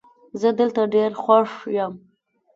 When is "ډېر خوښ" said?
0.95-1.51